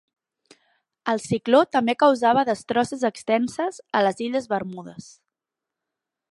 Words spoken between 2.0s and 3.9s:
causava destrosses extenses